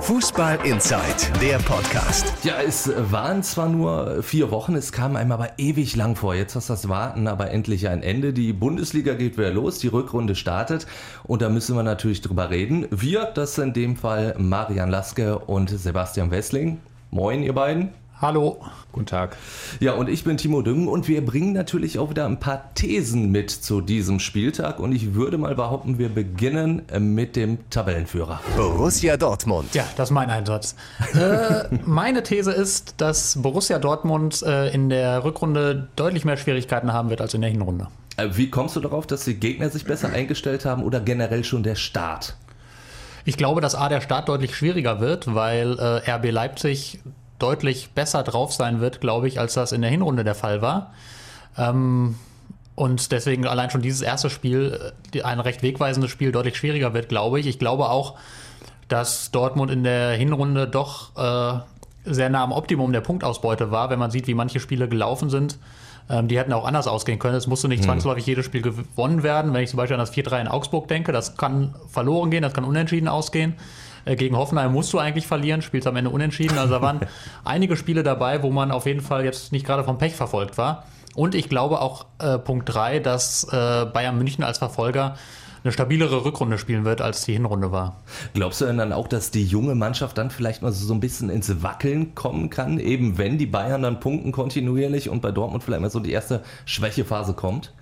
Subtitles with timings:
[0.00, 2.32] Fußball Inside, der Podcast.
[2.44, 6.34] Ja, es waren zwar nur vier Wochen, es kam einem aber ewig lang vor.
[6.34, 8.32] Jetzt hast das Warten aber endlich ein Ende.
[8.32, 10.86] Die Bundesliga geht wieder los, die Rückrunde startet
[11.24, 12.86] und da müssen wir natürlich drüber reden.
[12.90, 16.80] Wir, das sind in dem Fall Marian Laske und Sebastian Wessling.
[17.10, 17.90] Moin, ihr beiden.
[18.20, 18.60] Hallo.
[18.90, 19.36] Guten Tag.
[19.78, 23.30] Ja, und ich bin Timo Düngen und wir bringen natürlich auch wieder ein paar Thesen
[23.30, 28.40] mit zu diesem Spieltag und ich würde mal behaupten, wir beginnen mit dem Tabellenführer.
[28.56, 29.72] Borussia Dortmund.
[29.72, 30.74] Ja, das ist mein Einsatz.
[31.14, 37.10] äh, meine These ist, dass Borussia Dortmund äh, in der Rückrunde deutlich mehr Schwierigkeiten haben
[37.10, 37.86] wird als in der Hinrunde.
[38.16, 41.62] Äh, wie kommst du darauf, dass die Gegner sich besser eingestellt haben oder generell schon
[41.62, 42.36] der Start?
[43.24, 46.98] Ich glaube, dass A, der Start deutlich schwieriger wird, weil äh, RB Leipzig
[47.38, 50.92] deutlich besser drauf sein wird, glaube ich, als das in der Hinrunde der Fall war.
[51.56, 52.16] Ähm,
[52.74, 54.92] und deswegen allein schon dieses erste Spiel,
[55.24, 57.46] ein recht wegweisendes Spiel, deutlich schwieriger wird, glaube ich.
[57.46, 58.14] Ich glaube auch,
[58.86, 61.58] dass Dortmund in der Hinrunde doch äh,
[62.04, 65.58] sehr nah am Optimum der Punktausbeute war, wenn man sieht, wie manche Spiele gelaufen sind.
[66.10, 67.34] Ähm, die hätten auch anders ausgehen können.
[67.34, 67.86] Es musste nicht mhm.
[67.86, 69.52] zwangsläufig jedes Spiel gewonnen werden.
[69.52, 72.54] Wenn ich zum Beispiel an das 4-3 in Augsburg denke, das kann verloren gehen, das
[72.54, 73.54] kann unentschieden ausgehen.
[74.08, 76.58] Äh, gegen Hoffenheim musst du eigentlich verlieren, spielst am Ende unentschieden.
[76.58, 77.00] Also da waren
[77.44, 80.84] einige Spiele dabei, wo man auf jeden Fall jetzt nicht gerade vom Pech verfolgt war.
[81.14, 85.16] Und ich glaube auch äh, Punkt 3, dass äh, Bayern München als Verfolger
[85.64, 87.96] eine stabilere Rückrunde spielen wird, als die Hinrunde war.
[88.32, 91.30] Glaubst du denn dann auch, dass die junge Mannschaft dann vielleicht mal so ein bisschen
[91.30, 95.82] ins Wackeln kommen kann, eben wenn die Bayern dann punkten kontinuierlich und bei Dortmund vielleicht
[95.82, 97.72] mal so die erste Schwächephase kommt?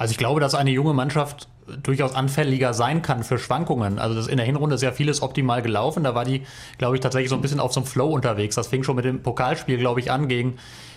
[0.00, 1.46] Also ich glaube, dass eine junge Mannschaft
[1.82, 3.98] durchaus anfälliger sein kann für Schwankungen.
[3.98, 6.04] Also das in der Hinrunde ist ja vieles optimal gelaufen.
[6.04, 6.40] Da war die,
[6.78, 8.54] glaube ich, tatsächlich so ein bisschen auf so einem Flow unterwegs.
[8.54, 10.54] Das fing schon mit dem Pokalspiel, glaube ich, an gegen,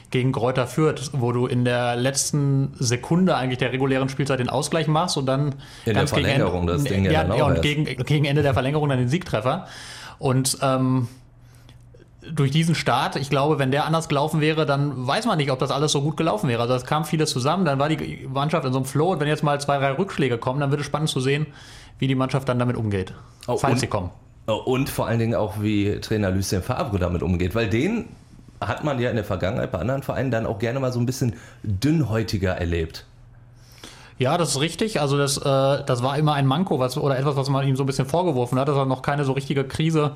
[0.09, 4.87] gegen Kräuter Fürth, wo du in der letzten Sekunde eigentlich der regulären Spielzeit den Ausgleich
[4.87, 7.61] machst und dann in ganz der Verlängerung gegen Ende, das Ding ja, ja, ja und
[7.61, 9.67] gegen, gegen Ende der Verlängerung dann den Siegtreffer.
[10.17, 11.09] Und ähm,
[12.31, 15.59] durch diesen Start, ich glaube, wenn der anders gelaufen wäre, dann weiß man nicht, ob
[15.59, 16.61] das alles so gut gelaufen wäre.
[16.61, 19.27] Also es kam vieles zusammen, dann war die Mannschaft in so einem Flow und wenn
[19.27, 21.47] jetzt mal zwei, drei Rückschläge kommen, dann wird es spannend zu sehen,
[21.99, 23.13] wie die Mannschaft dann damit umgeht,
[23.47, 24.09] oh, falls und, sie kommen.
[24.47, 28.09] Oh, und vor allen Dingen auch, wie Trainer Lucien Favre damit umgeht, weil den
[28.59, 31.05] hat man ja in der Vergangenheit bei anderen Vereinen dann auch gerne mal so ein
[31.05, 33.05] bisschen dünnhäutiger erlebt.
[34.19, 35.01] Ja, das ist richtig.
[35.01, 37.83] Also das, äh, das war immer ein Manko was, oder etwas, was man ihm so
[37.83, 40.11] ein bisschen vorgeworfen hat, dass er noch keine so richtige Krise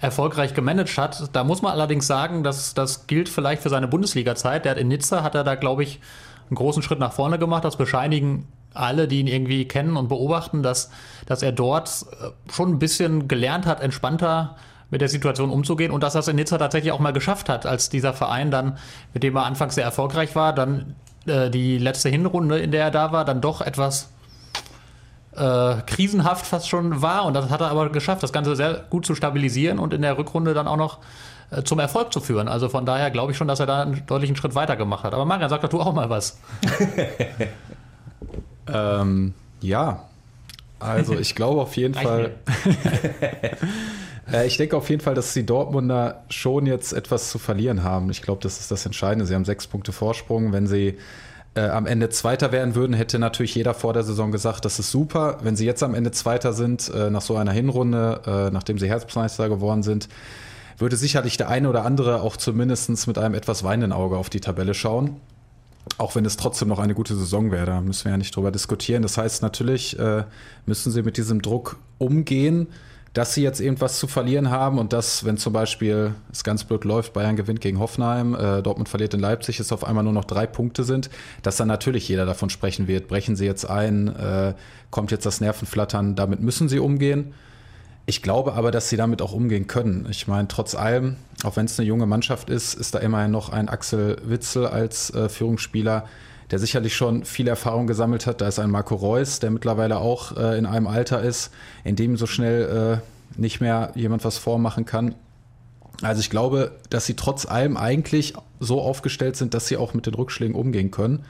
[0.00, 1.34] erfolgreich gemanagt hat.
[1.34, 4.64] Da muss man allerdings sagen, dass das gilt vielleicht für seine Bundesliga-Zeit.
[4.64, 6.00] Der hat in Nizza hat er da, glaube ich,
[6.48, 7.64] einen großen Schritt nach vorne gemacht.
[7.64, 10.90] Das bescheinigen alle, die ihn irgendwie kennen und beobachten, dass,
[11.26, 14.56] dass er dort äh, schon ein bisschen gelernt hat, entspannter
[14.90, 17.66] mit der Situation umzugehen und dass er es in Nizza tatsächlich auch mal geschafft hat,
[17.66, 18.78] als dieser Verein dann,
[19.12, 20.94] mit dem er anfangs sehr erfolgreich war, dann
[21.26, 24.10] äh, die letzte Hinrunde, in der er da war, dann doch etwas
[25.38, 27.24] äh, krisenhaft fast schon war.
[27.24, 30.18] Und das hat er aber geschafft, das Ganze sehr gut zu stabilisieren und in der
[30.18, 30.98] Rückrunde dann auch noch
[31.50, 32.48] äh, zum Erfolg zu führen.
[32.48, 35.14] Also von daher glaube ich schon, dass er da einen deutlichen Schritt weiter gemacht hat.
[35.14, 36.38] Aber Marian, sag doch du auch mal was.
[38.72, 40.04] ähm, ja,
[40.80, 42.32] also ich glaube auf jeden Fall.
[44.30, 48.10] Äh, ich denke auf jeden Fall, dass die Dortmunder schon jetzt etwas zu verlieren haben.
[48.10, 49.24] Ich glaube, das ist das Entscheidende.
[49.24, 50.52] Sie haben sechs Punkte Vorsprung.
[50.52, 50.98] Wenn sie
[51.58, 54.90] äh, am Ende Zweiter werden würden, hätte natürlich jeder vor der Saison gesagt, das ist
[54.90, 55.38] super.
[55.42, 58.88] Wenn sie jetzt am Ende Zweiter sind, äh, nach so einer Hinrunde, äh, nachdem sie
[58.88, 60.08] Herzmeister geworden sind,
[60.78, 64.40] würde sicherlich der eine oder andere auch zumindest mit einem etwas weinenden Auge auf die
[64.40, 65.16] Tabelle schauen.
[65.96, 68.52] Auch wenn es trotzdem noch eine gute Saison wäre, da müssen wir ja nicht drüber
[68.52, 69.02] diskutieren.
[69.02, 70.24] Das heißt, natürlich äh,
[70.66, 72.68] müssen sie mit diesem Druck umgehen
[73.14, 76.84] dass sie jetzt irgendwas zu verlieren haben und dass, wenn zum Beispiel es ganz blöd
[76.84, 80.24] läuft, Bayern gewinnt gegen Hoffenheim, äh, Dortmund verliert in Leipzig, es auf einmal nur noch
[80.24, 81.10] drei Punkte sind,
[81.42, 83.08] dass dann natürlich jeder davon sprechen wird.
[83.08, 84.54] Brechen sie jetzt ein, äh,
[84.90, 87.34] kommt jetzt das Nervenflattern, damit müssen sie umgehen.
[88.06, 90.06] Ich glaube aber, dass sie damit auch umgehen können.
[90.10, 93.50] Ich meine, trotz allem, auch wenn es eine junge Mannschaft ist, ist da immerhin noch
[93.50, 96.06] ein Axel Witzel als äh, Führungsspieler,
[96.50, 98.40] der sicherlich schon viel Erfahrung gesammelt hat.
[98.40, 101.50] Da ist ein Marco Reus, der mittlerweile auch äh, in einem Alter ist,
[101.84, 105.14] in dem so schnell äh, nicht mehr jemand was vormachen kann.
[106.02, 110.06] Also ich glaube, dass sie trotz allem eigentlich so aufgestellt sind, dass sie auch mit
[110.06, 111.24] den Rückschlägen umgehen können.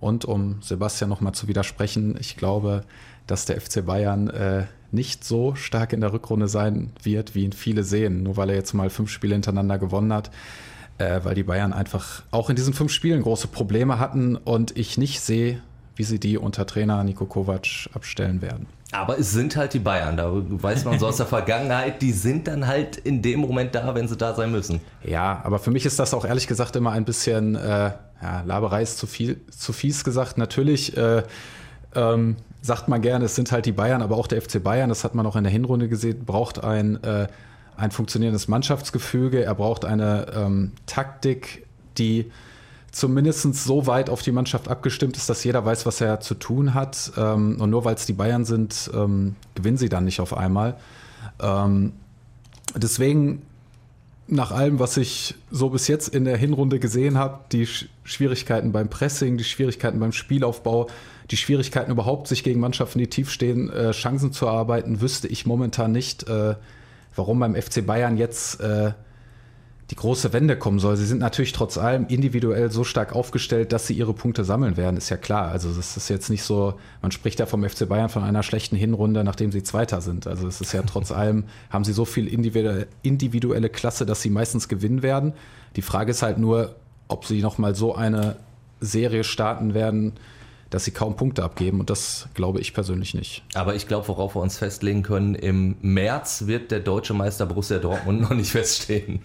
[0.00, 2.82] Und um Sebastian nochmal zu widersprechen, ich glaube,
[3.26, 7.52] dass der FC Bayern äh, nicht so stark in der Rückrunde sein wird, wie ihn
[7.52, 10.30] viele sehen, nur weil er jetzt mal fünf Spiele hintereinander gewonnen hat.
[10.98, 14.96] Äh, weil die Bayern einfach auch in diesen fünf Spielen große Probleme hatten und ich
[14.96, 15.60] nicht sehe,
[15.96, 18.66] wie sie die unter Trainer Niko Kovac abstellen werden.
[18.92, 22.46] Aber es sind halt die Bayern, da weiß man so aus der Vergangenheit, die sind
[22.46, 24.80] dann halt in dem Moment da, wenn sie da sein müssen.
[25.02, 27.90] Ja, aber für mich ist das auch ehrlich gesagt immer ein bisschen, äh,
[28.22, 30.38] ja, Laberei ist zu viel, zu fies gesagt.
[30.38, 31.24] Natürlich äh,
[31.96, 35.02] ähm, sagt man gerne, es sind halt die Bayern, aber auch der FC Bayern, das
[35.02, 37.26] hat man auch in der Hinrunde gesehen, braucht ein, äh,
[37.76, 41.66] ein funktionierendes Mannschaftsgefüge, er braucht eine ähm, Taktik,
[41.98, 42.30] die
[42.94, 46.74] zumindest so weit auf die Mannschaft abgestimmt ist, dass jeder weiß, was er zu tun
[46.74, 47.12] hat.
[47.16, 50.76] Ähm, und nur weil es die Bayern sind, ähm, gewinnen sie dann nicht auf einmal.
[51.42, 51.92] Ähm,
[52.76, 53.42] deswegen,
[54.28, 57.66] nach allem, was ich so bis jetzt in der Hinrunde gesehen habe, die
[58.04, 60.88] Schwierigkeiten beim Pressing, die Schwierigkeiten beim Spielaufbau,
[61.30, 65.46] die Schwierigkeiten überhaupt, sich gegen Mannschaften, die tief stehen, äh, Chancen zu erarbeiten, wüsste ich
[65.46, 66.54] momentan nicht, äh,
[67.14, 68.92] warum beim FC Bayern jetzt äh,
[69.90, 70.96] die große Wende kommen soll.
[70.96, 74.96] Sie sind natürlich trotz allem individuell so stark aufgestellt, dass sie ihre Punkte sammeln werden,
[74.96, 75.48] ist ja klar.
[75.48, 78.76] Also das ist jetzt nicht so, man spricht ja vom FC Bayern von einer schlechten
[78.76, 80.26] Hinrunde, nachdem sie Zweiter sind.
[80.26, 84.68] Also es ist ja trotz allem, haben sie so viel individuelle Klasse, dass sie meistens
[84.68, 85.34] gewinnen werden.
[85.76, 86.76] Die Frage ist halt nur,
[87.08, 88.36] ob sie nochmal so eine
[88.80, 90.14] Serie starten werden,
[90.74, 93.44] dass sie kaum Punkte abgeben und das glaube ich persönlich nicht.
[93.54, 97.78] Aber ich glaube, worauf wir uns festlegen können, im März wird der deutsche Meister Borussia
[97.78, 99.20] Dortmund noch nicht feststehen.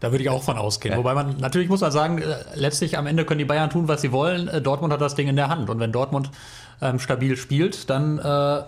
[0.00, 0.94] Da würde ich auch von ausgehen.
[0.94, 0.98] Ja.
[0.98, 4.00] Wobei man, natürlich muss man sagen, äh, letztlich am Ende können die Bayern tun, was
[4.00, 4.48] sie wollen.
[4.48, 5.70] Äh, Dortmund hat das Ding in der Hand.
[5.70, 6.28] Und wenn Dortmund
[6.80, 8.66] ähm, stabil spielt, dann, äh, ja,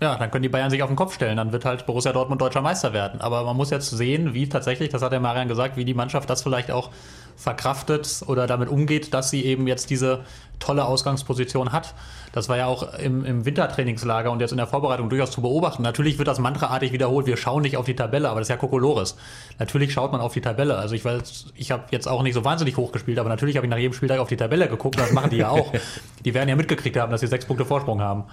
[0.00, 1.38] dann können die Bayern sich auf den Kopf stellen.
[1.38, 3.22] Dann wird halt Borussia Dortmund deutscher Meister werden.
[3.22, 6.28] Aber man muss jetzt sehen, wie tatsächlich, das hat der Marian gesagt, wie die Mannschaft
[6.28, 6.90] das vielleicht auch
[7.38, 10.24] verkraftet oder damit umgeht, dass sie eben jetzt diese
[10.58, 11.94] tolle Ausgangsposition hat.
[12.32, 15.82] Das war ja auch im, im, Wintertrainingslager und jetzt in der Vorbereitung durchaus zu beobachten.
[15.82, 18.56] Natürlich wird das mantraartig wiederholt, wir schauen nicht auf die Tabelle, aber das ist ja
[18.56, 19.16] Kokolores.
[19.60, 20.76] Natürlich schaut man auf die Tabelle.
[20.76, 23.66] Also ich weiß, ich habe jetzt auch nicht so wahnsinnig hoch gespielt, aber natürlich habe
[23.66, 25.72] ich nach jedem Spieltag auf die Tabelle geguckt, das machen die ja auch.
[26.24, 28.24] die werden ja mitgekriegt haben, dass sie sechs Punkte Vorsprung haben.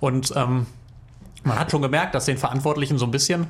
[0.00, 0.66] Und ähm,
[1.44, 3.46] man hat schon gemerkt, dass den Verantwortlichen so ein bisschen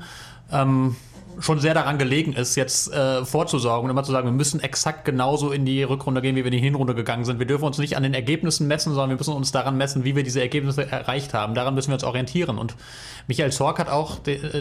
[0.53, 0.97] ähm,
[1.41, 5.05] schon sehr daran gelegen ist, jetzt äh, vorzusorgen und immer zu sagen, wir müssen exakt
[5.05, 7.39] genauso in die Rückrunde gehen, wie wir in die Hinrunde gegangen sind.
[7.39, 10.17] Wir dürfen uns nicht an den Ergebnissen messen, sondern wir müssen uns daran messen, wie
[10.17, 11.55] wir diese Ergebnisse erreicht haben.
[11.55, 12.59] Daran müssen wir uns orientieren.
[12.59, 12.75] Und
[13.27, 14.19] Michael Zorc hat auch,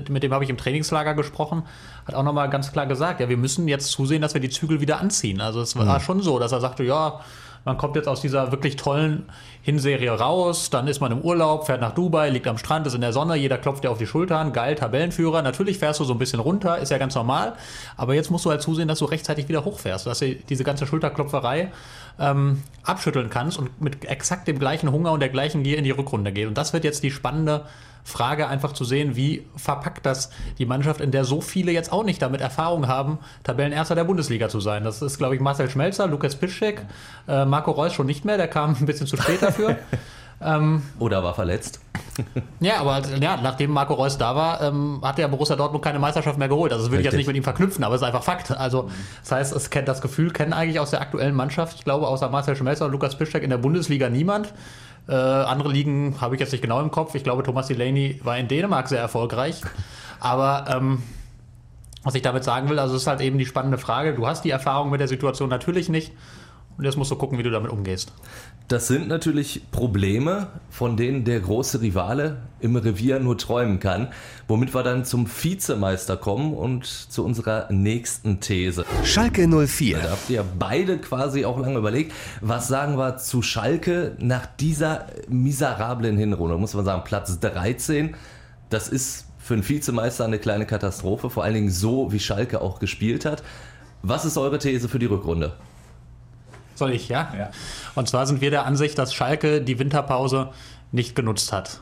[0.09, 1.63] mit dem habe ich im Trainingslager gesprochen,
[2.05, 4.81] hat auch nochmal ganz klar gesagt, ja, wir müssen jetzt zusehen, dass wir die Zügel
[4.81, 5.41] wieder anziehen.
[5.41, 6.03] Also es war mhm.
[6.03, 7.21] schon so, dass er sagte, ja,
[7.67, 9.25] man kommt jetzt aus dieser wirklich tollen
[9.61, 13.01] Hinserie raus, dann ist man im Urlaub, fährt nach Dubai, liegt am Strand, ist in
[13.01, 15.41] der Sonne, jeder klopft dir auf die Schultern, geil, Tabellenführer.
[15.41, 17.55] Natürlich fährst du so ein bisschen runter, ist ja ganz normal,
[17.97, 20.87] aber jetzt musst du halt zusehen, dass du rechtzeitig wieder hochfährst, dass du diese ganze
[20.87, 21.73] Schulterklopferei
[22.19, 25.91] ähm, abschütteln kannst und mit exakt dem gleichen Hunger und der gleichen Gier in die
[25.91, 26.47] Rückrunde geht.
[26.47, 27.65] Und das wird jetzt die spannende
[28.07, 32.05] Frage, einfach zu sehen, wie verpackt das die Mannschaft, in der so viele jetzt auch
[32.05, 34.85] nicht damit Erfahrung haben, Tabellenerster der Bundesliga zu sein.
[34.85, 36.85] Das ist, glaube ich, Marcel Schmelzer, Lukas Piszczek,
[37.27, 39.75] äh, Marco Reus schon nicht mehr, der kam ein bisschen zu spät dafür.
[40.41, 41.81] ähm, Oder war verletzt.
[42.61, 46.39] ja, aber ja, nachdem Marco Reus da war, ähm, hat der Borussia Dortmund keine Meisterschaft
[46.39, 46.71] mehr geholt.
[46.71, 48.51] Also das würde ich jetzt nicht mit ihm verknüpfen, aber es ist einfach Fakt.
[48.51, 48.89] Also
[49.21, 52.29] das heißt, es kennt das Gefühl kennen eigentlich aus der aktuellen Mannschaft, ich glaube, außer
[52.29, 54.53] Marcel Schmelzer und Lukas Piszczek in der Bundesliga niemand.
[55.07, 57.15] Äh, andere Ligen habe ich jetzt nicht genau im Kopf.
[57.15, 59.61] Ich glaube, Thomas Delaney war in Dänemark sehr erfolgreich.
[60.19, 61.03] Aber ähm,
[62.03, 64.13] was ich damit sagen will, also es ist halt eben die spannende Frage.
[64.13, 66.11] Du hast die Erfahrung mit der Situation natürlich nicht.
[66.77, 68.13] Und jetzt musst du gucken, wie du damit umgehst.
[68.67, 74.09] Das sind natürlich Probleme, von denen der große Rivale im Revier nur träumen kann.
[74.47, 78.85] Womit wir dann zum Vizemeister kommen und zu unserer nächsten These.
[79.03, 79.97] Schalke 04.
[79.97, 82.13] Da habt ihr beide quasi auch lange überlegt.
[82.41, 86.57] Was sagen wir zu Schalke nach dieser miserablen Hinrunde?
[86.57, 88.15] Muss man sagen, Platz 13.
[88.69, 92.77] Das ist für einen Vizemeister eine kleine Katastrophe, vor allen Dingen so, wie Schalke auch
[92.77, 93.41] gespielt hat.
[94.03, 95.53] Was ist eure These für die Rückrunde?
[96.77, 97.33] Soll ich, ja?
[97.37, 97.49] ja?
[97.95, 100.49] Und zwar sind wir der Ansicht, dass Schalke die Winterpause
[100.91, 101.81] nicht genutzt hat.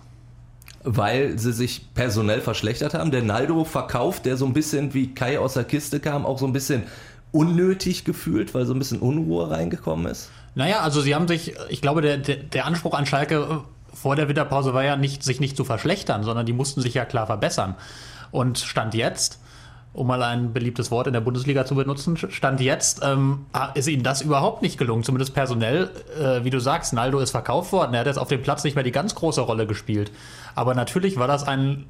[0.83, 3.11] Weil sie sich personell verschlechtert haben.
[3.11, 6.45] Der Naldo verkauft, der so ein bisschen wie Kai aus der Kiste kam, auch so
[6.45, 6.83] ein bisschen
[7.31, 10.29] unnötig gefühlt, weil so ein bisschen Unruhe reingekommen ist?
[10.53, 14.29] Naja, also sie haben sich, ich glaube, der, der, der Anspruch an Schalke vor der
[14.29, 17.75] Winterpause war ja nicht, sich nicht zu verschlechtern, sondern die mussten sich ja klar verbessern.
[18.31, 19.39] Und Stand jetzt
[19.95, 23.87] um mal ein beliebtes Wort in der Bundesliga zu benutzen, stand jetzt, ähm, ah, ist
[23.87, 25.03] ihnen das überhaupt nicht gelungen.
[25.03, 27.93] Zumindest personell, äh, wie du sagst, Naldo ist verkauft worden.
[27.93, 30.11] Er hat jetzt auf dem Platz nicht mehr die ganz große Rolle gespielt.
[30.53, 31.85] Aber natürlich war das ein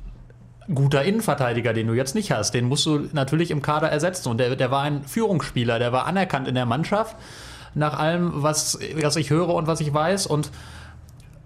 [0.74, 2.53] guter Innenverteidiger, den du jetzt nicht hast.
[2.53, 4.29] Den musst du natürlich im Kader ersetzen.
[4.29, 7.15] Und der, der war ein Führungsspieler, der war anerkannt in der Mannschaft.
[7.75, 10.27] nach allem, was, was ich höre und was ich weiß.
[10.27, 10.51] Und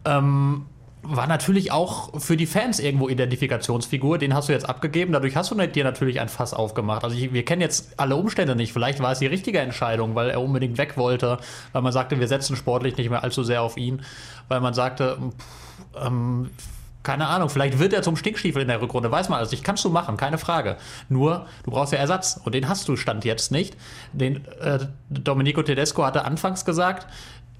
[0.05, 0.65] ähm,
[1.01, 4.17] war natürlich auch für die Fans irgendwo Identifikationsfigur.
[4.17, 5.13] Den hast du jetzt abgegeben.
[5.13, 7.03] Dadurch hast du dir natürlich ein Fass aufgemacht.
[7.03, 8.73] Also ich, wir kennen jetzt alle Umstände nicht.
[8.73, 11.37] Vielleicht war es die richtige Entscheidung, weil er unbedingt weg wollte,
[11.71, 14.01] weil man sagte, wir setzen sportlich nicht mehr allzu sehr auf ihn,
[14.49, 16.49] weil man sagte, pff, ähm,
[17.01, 19.63] keine Ahnung, vielleicht wird er zum Stinkstiefel in der Rückrunde, weiß man also nicht.
[19.63, 20.75] Kannst du machen, keine Frage.
[21.07, 23.77] Nur, du brauchst ja Ersatz und den hast du Stand jetzt nicht.
[24.11, 24.79] Den äh,
[25.09, 27.07] Domenico Tedesco hatte anfangs gesagt,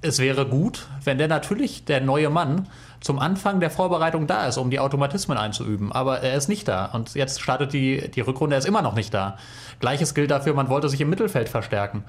[0.01, 2.67] es wäre gut, wenn der natürlich der neue Mann
[3.01, 5.91] zum Anfang der Vorbereitung da ist, um die Automatismen einzuüben.
[5.91, 6.85] Aber er ist nicht da.
[6.85, 9.37] Und jetzt startet die, die Rückrunde, er ist immer noch nicht da.
[9.79, 12.03] Gleiches gilt dafür, man wollte sich im Mittelfeld verstärken.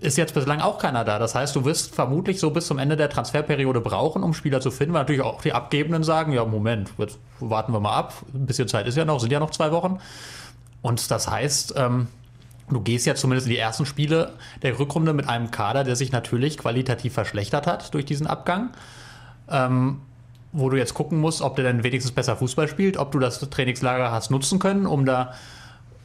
[0.00, 1.18] Ist jetzt bislang auch keiner da.
[1.18, 4.70] Das heißt, du wirst vermutlich so bis zum Ende der Transferperiode brauchen, um Spieler zu
[4.70, 8.14] finden, weil natürlich auch die Abgebenden sagen, ja, Moment, jetzt warten wir mal ab.
[8.34, 9.98] Ein bisschen Zeit ist ja noch, sind ja noch zwei Wochen.
[10.82, 12.08] Und das heißt, ähm,
[12.70, 16.12] Du gehst ja zumindest in die ersten Spiele der Rückrunde mit einem Kader, der sich
[16.12, 18.70] natürlich qualitativ verschlechtert hat durch diesen Abgang
[19.50, 20.00] ähm,
[20.52, 23.40] wo du jetzt gucken musst, ob der dann wenigstens besser Fußball spielt, ob du das
[23.40, 25.34] Trainingslager hast nutzen können, um da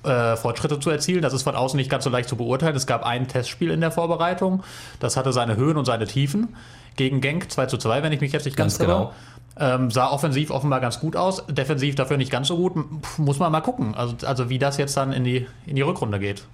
[0.04, 1.22] äh, Fortschritte zu erzielen.
[1.22, 2.76] Das ist von außen nicht ganz so leicht zu beurteilen.
[2.76, 4.64] Es gab ein Testspiel in der Vorbereitung,
[5.00, 6.56] das hatte seine Höhen und seine Tiefen.
[6.96, 9.14] Gegen Genk 2 zu 2, wenn ich mich jetzt nicht ganz, ganz genau.
[9.58, 12.74] Ähm, sah offensiv offenbar ganz gut aus, defensiv dafür nicht ganz so gut.
[12.74, 15.82] Puh, muss man mal gucken, also, also wie das jetzt dann in die, in die
[15.82, 16.46] Rückrunde geht.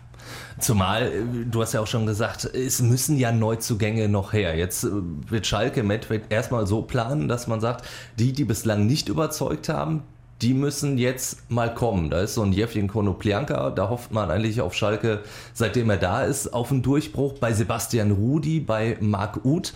[0.60, 4.56] Zumal, äh, du hast ja auch schon gesagt, es müssen ja Neuzugänge noch her.
[4.56, 4.90] Jetzt äh,
[5.30, 7.86] wird Schalke Medved erstmal so planen, dass man sagt,
[8.20, 10.04] die, die bislang nicht überzeugt haben,
[10.42, 12.10] die müssen jetzt mal kommen.
[12.10, 15.22] Da ist so ein Jevgen Konoplianka, da hofft man eigentlich auf Schalke,
[15.54, 17.34] seitdem er da ist, auf einen Durchbruch.
[17.40, 19.74] Bei Sebastian Rudi, bei Marc Uth.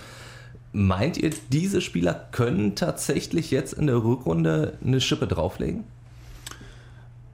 [0.72, 5.86] Meint ihr, diese Spieler können tatsächlich jetzt in der Rückrunde eine Schippe drauflegen?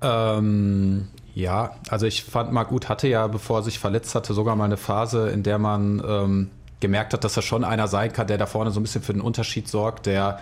[0.01, 4.56] Ähm, ja, also ich fand, Marc Uth hatte ja, bevor er sich verletzt hatte, sogar
[4.56, 8.27] mal eine Phase, in der man ähm, gemerkt hat, dass er schon einer sein kann,
[8.27, 10.39] der da vorne so ein bisschen für den Unterschied sorgt, der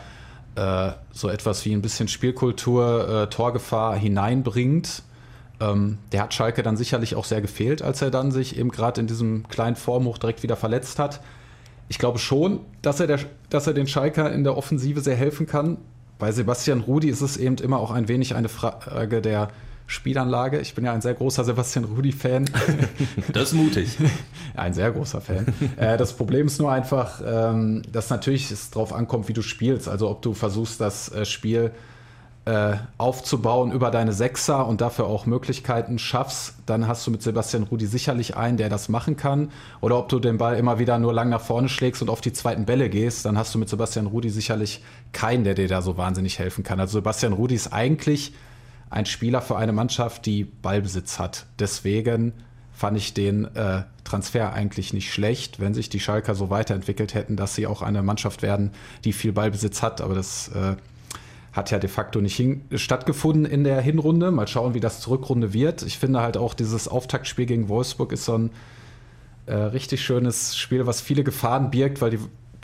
[0.56, 5.02] äh, so etwas wie ein bisschen Spielkultur, äh, Torgefahr hineinbringt.
[5.60, 9.02] Ähm, der hat Schalke dann sicherlich auch sehr gefehlt, als er dann sich eben gerade
[9.02, 11.22] in diesem kleinen Formhoch direkt wieder verletzt hat.
[11.90, 13.20] Ich glaube schon, dass er, der,
[13.50, 15.78] dass er den Schalker in der Offensive sehr helfen kann.
[16.20, 19.50] Bei Sebastian Rudi ist es eben immer auch ein wenig eine Frage der
[19.88, 20.60] Spielanlage.
[20.60, 22.50] Ich bin ja ein sehr großer Sebastian Rudi-Fan.
[23.32, 23.98] Das ist mutig.
[24.56, 25.48] ein sehr großer Fan.
[25.78, 29.88] Äh, das Problem ist nur einfach, ähm, dass natürlich es darauf ankommt, wie du spielst.
[29.88, 31.72] Also ob du versuchst, das äh, Spiel
[32.46, 37.64] äh, aufzubauen über deine Sechser und dafür auch Möglichkeiten schaffst, dann hast du mit Sebastian
[37.64, 39.50] Rudi sicherlich einen, der das machen kann.
[39.80, 42.34] Oder ob du den Ball immer wieder nur lang nach vorne schlägst und auf die
[42.34, 45.98] zweiten Bälle gehst, dann hast du mit Sebastian Rudi sicherlich keinen, der dir da so
[45.98, 46.80] wahnsinnig helfen kann.
[46.80, 48.34] Also Sebastian Rudi ist eigentlich
[48.94, 51.48] ein Spieler für eine Mannschaft, die Ballbesitz hat.
[51.58, 52.34] Deswegen
[52.72, 57.36] fand ich den äh, Transfer eigentlich nicht schlecht, wenn sich die Schalker so weiterentwickelt hätten,
[57.36, 58.72] dass sie auch eine Mannschaft werden,
[59.04, 60.00] die viel Ballbesitz hat.
[60.00, 60.76] Aber das äh,
[61.54, 62.40] hat ja de facto nicht
[62.76, 64.30] stattgefunden in der Hinrunde.
[64.30, 65.82] Mal schauen, wie das zur Rückrunde wird.
[65.82, 68.52] Ich finde halt auch dieses Auftaktspiel gegen Wolfsburg ist so ein
[69.48, 72.20] äh, richtig schönes Spiel, was viele Gefahren birgt, weil die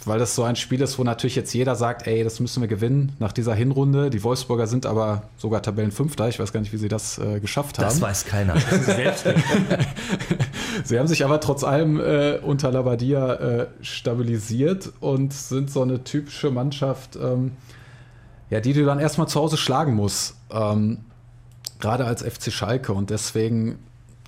[0.06, 2.68] weil das so ein Spiel ist, wo natürlich jetzt jeder sagt, ey, das müssen wir
[2.68, 4.10] gewinnen nach dieser Hinrunde.
[4.10, 6.30] Die Wolfsburger sind aber sogar Tabellenfünfter.
[6.30, 7.86] Ich weiß gar nicht, wie sie das äh, geschafft haben.
[7.86, 8.56] Das weiß keiner.
[10.84, 16.04] sie haben sich aber trotz allem äh, unter Labadia äh, stabilisiert und sind so eine
[16.04, 17.52] typische Mannschaft, ähm,
[18.50, 20.36] ja, die du dann erstmal zu Hause schlagen musst.
[20.50, 21.00] Ähm,
[21.80, 22.94] gerade als FC Schalke.
[22.94, 23.80] Und deswegen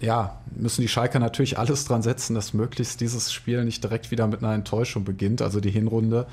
[0.01, 4.27] ja, müssen die Schalker natürlich alles dran setzen, dass möglichst dieses Spiel nicht direkt wieder
[4.27, 6.25] mit einer Enttäuschung beginnt, also die Hinrunde,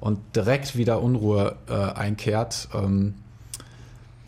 [0.00, 2.68] und direkt wieder Unruhe äh, einkehrt.
[2.74, 3.14] Ähm,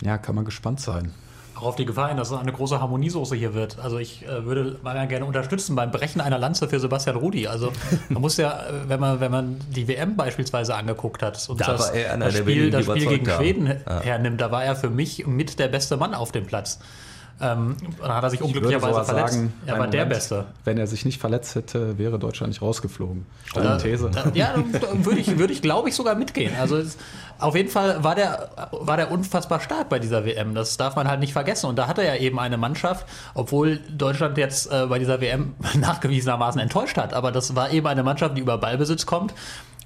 [0.01, 1.13] ja, kann man gespannt sein.
[1.55, 3.79] Auch auf die Gefahr hin, dass es eine große Harmoniesoße hier wird.
[3.79, 7.47] Also ich äh, würde mal gerne unterstützen beim Brechen einer Lanze für Sebastian Rudi.
[7.47, 7.71] Also
[8.09, 11.73] man muss ja, äh, wenn man, wenn man die WM beispielsweise angeguckt hat und da
[11.73, 14.01] das, das Spiel, das Spiel gegen Schweden ja.
[14.01, 16.79] hernimmt, da war er für mich mit der beste Mann auf dem Platz.
[17.39, 19.33] Ähm, dann hat er sich unglücklicherweise verletzt.
[19.33, 20.45] Sagen, er war Moment, der Beste.
[20.63, 23.27] Wenn er sich nicht verletzt hätte, wäre Deutschland nicht rausgeflogen.
[23.45, 24.09] Steine äh, These.
[24.09, 24.55] Äh, ja,
[24.93, 26.55] würde ich, würd ich glaube ich, sogar mitgehen.
[26.59, 26.97] Also es,
[27.37, 30.55] auf jeden Fall war der, war der unfassbar stark bei dieser WM.
[30.55, 31.67] Das darf man halt nicht vergessen.
[31.67, 35.53] Und da hat er ja eben eine Mannschaft, obwohl Deutschland jetzt äh, bei dieser WM
[35.75, 37.13] nachgewiesenermaßen enttäuscht hat.
[37.13, 39.33] Aber das war eben eine Mannschaft, die über Ballbesitz kommt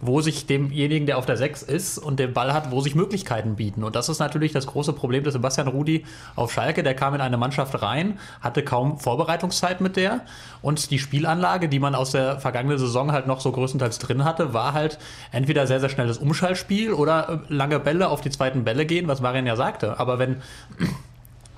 [0.02, 3.56] wo sich demjenigen, der auf der 6 ist und den Ball hat, wo sich Möglichkeiten
[3.56, 3.84] bieten.
[3.84, 6.06] Und das ist natürlich das große Problem des Sebastian Rudi
[6.36, 6.84] auf Schalke.
[6.84, 10.22] Der kam in eine Mannschaft rein, hatte kaum Vorbereitungszeit mit der
[10.62, 14.54] und die Spielanlage, die man aus der vergangenen Saison halt noch so größtenteils drin hatte,
[14.54, 14.98] war halt
[15.32, 19.22] entweder sehr, sehr schnelles Umschaltspiel oder äh, lange Bälle auf die zweiten Bälle gehen, was
[19.22, 20.00] Marian ja sagte.
[20.00, 20.42] Aber wenn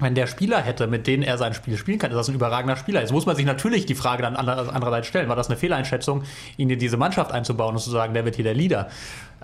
[0.03, 2.75] wenn der Spieler hätte, mit denen er sein Spiel spielen kann, ist das ein überragender
[2.75, 3.01] Spieler.
[3.01, 6.23] Jetzt muss man sich natürlich die Frage dann andererseits stellen, war das eine Fehleinschätzung,
[6.57, 8.89] ihn in diese Mannschaft einzubauen und zu sagen, der wird hier der Leader.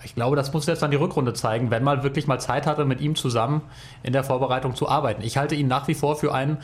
[0.03, 2.85] Ich glaube, das muss jetzt dann die Rückrunde zeigen, wenn man wirklich mal Zeit hatte,
[2.85, 3.61] mit ihm zusammen
[4.03, 5.21] in der Vorbereitung zu arbeiten.
[5.23, 6.57] Ich halte ihn nach wie vor für einen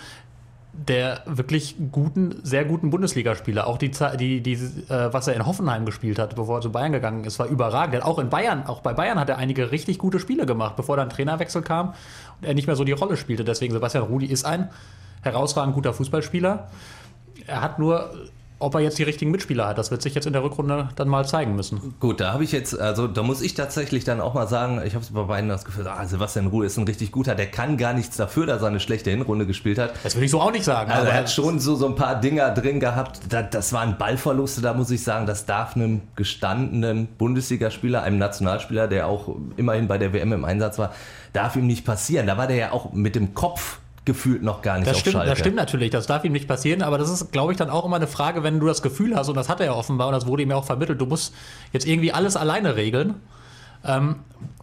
[0.78, 3.68] der wirklich guten, sehr guten Bundesligaspieler.
[3.68, 6.92] Auch die, die, die äh, was er in Hoffenheim gespielt hat, bevor er zu Bayern
[6.92, 8.04] gegangen ist, war überragend.
[8.04, 11.10] Auch in Bayern, auch bei Bayern hat er einige richtig gute Spiele gemacht, bevor dann
[11.10, 11.90] Trainerwechsel kam
[12.42, 13.44] und er nicht mehr so die Rolle spielte.
[13.44, 14.70] Deswegen Sebastian Rudi ist ein
[15.22, 16.68] herausragend guter Fußballspieler.
[17.48, 18.12] Er hat nur
[18.66, 21.08] ob er jetzt die richtigen Mitspieler hat, das wird sich jetzt in der Rückrunde dann
[21.08, 21.94] mal zeigen müssen.
[22.00, 24.96] Gut, da habe ich jetzt, also da muss ich tatsächlich dann auch mal sagen, ich
[24.96, 27.78] habe es bei beiden das Gefühl, ah, Sebastian Ruhe ist ein richtig guter, der kann
[27.78, 29.94] gar nichts dafür, dass er eine schlechte Hinrunde gespielt hat.
[30.04, 30.92] Das würde ich so auch nicht sagen.
[30.92, 34.62] Also er hat schon so, so ein paar Dinger drin gehabt, das, das waren Ballverluste,
[34.62, 40.00] da muss ich sagen, das darf einem gestandenen Bundesligaspieler, einem Nationalspieler, der auch immerhin bei
[40.00, 40.92] der WM im Einsatz war,
[41.34, 42.26] darf ihm nicht passieren.
[42.26, 45.14] Da war der ja auch mit dem Kopf gefühlt noch gar nicht das auf stimmt,
[45.14, 45.30] Schalke.
[45.30, 47.86] Das stimmt natürlich, das darf ihm nicht passieren, aber das ist, glaube ich, dann auch
[47.86, 50.14] immer eine Frage, wenn du das Gefühl hast, und das hat er ja offenbar, und
[50.14, 51.34] das wurde ihm ja auch vermittelt, du musst
[51.74, 53.16] jetzt irgendwie alles alleine regeln.
[53.88, 54.16] Ähm,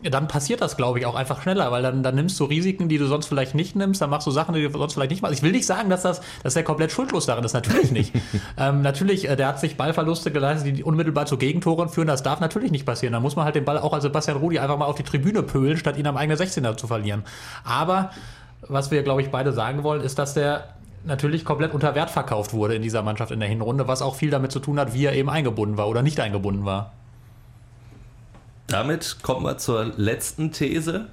[0.03, 2.99] dann passiert das, glaube ich, auch einfach schneller, weil dann, dann nimmst du Risiken, die
[2.99, 5.37] du sonst vielleicht nicht nimmst, dann machst du Sachen, die du sonst vielleicht nicht machst.
[5.37, 8.13] Ich will nicht sagen, dass, das, dass der komplett schuldlos darin ist, natürlich nicht.
[8.59, 12.41] ähm, natürlich, äh, der hat sich Ballverluste geleistet, die unmittelbar zu Gegentoren führen, das darf
[12.41, 13.13] natürlich nicht passieren.
[13.13, 15.45] Da muss man halt den Ball auch als Sebastian Rudi einfach mal auf die Tribüne
[15.45, 17.23] pölen, statt ihn am eigenen 16er zu verlieren.
[17.65, 18.11] Aber
[18.69, 22.53] was wir, glaube ich, beide sagen wollen, ist, dass der natürlich komplett unter Wert verkauft
[22.53, 25.05] wurde in dieser Mannschaft in der Hinrunde, was auch viel damit zu tun hat, wie
[25.05, 26.93] er eben eingebunden war oder nicht eingebunden war.
[28.69, 31.09] Damit kommen wir zur letzten These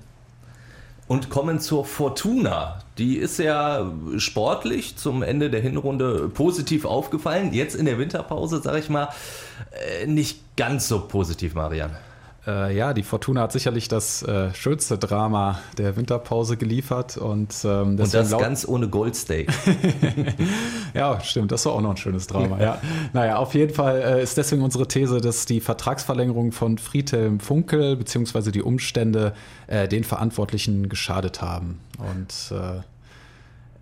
[1.08, 2.84] und kommen zur Fortuna.
[3.00, 7.52] Die ist ja sportlich zum Ende der Hinrunde positiv aufgefallen.
[7.52, 9.10] Jetzt in der Winterpause, sage ich mal,
[9.72, 11.98] äh, nicht ganz so positiv, Marian.
[12.50, 17.90] Äh, ja, die Fortuna hat sicherlich das äh, schönste Drama der Winterpause geliefert und, ähm,
[17.90, 19.52] und das ganz ohne Goldsteak.
[20.94, 22.60] ja, stimmt, das war auch noch ein schönes Drama.
[22.60, 22.82] ja.
[23.14, 27.96] Naja, auf jeden Fall äh, ist deswegen unsere These, dass die Vertragsverlängerung von Friedhelm Funkel
[27.96, 28.52] bzw.
[28.52, 29.34] die Umstände
[29.68, 31.80] äh, den Verantwortlichen geschadet haben.
[32.00, 32.82] Und äh,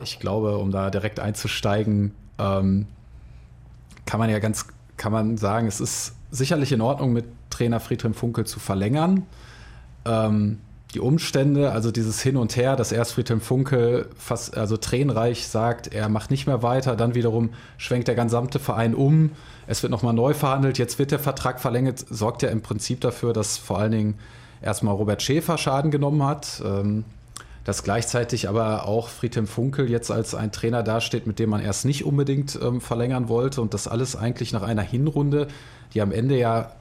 [0.04, 2.88] ich glaube, um da direkt einzusteigen, ähm,
[4.06, 4.66] kann man ja ganz,
[4.98, 7.26] kann man sagen, es ist sicherlich in Ordnung, mit
[7.58, 9.26] Trainer Friedhelm Funkel zu verlängern.
[10.06, 10.60] Ähm,
[10.94, 15.94] die Umstände, also dieses Hin und Her, dass erst Friedhelm Funkel fast, also tränenreich sagt,
[15.94, 19.32] er macht nicht mehr weiter, dann wiederum schwenkt der gesamte Verein um,
[19.66, 23.34] es wird nochmal neu verhandelt, jetzt wird der Vertrag verlängert, sorgt ja im Prinzip dafür,
[23.34, 24.20] dass vor allen Dingen
[24.62, 27.04] erstmal Robert Schäfer Schaden genommen hat, ähm,
[27.66, 31.84] dass gleichzeitig aber auch Friedhelm Funkel jetzt als ein Trainer dasteht, mit dem man erst
[31.84, 35.48] nicht unbedingt ähm, verlängern wollte und das alles eigentlich nach einer Hinrunde,
[35.94, 36.72] die am Ende ja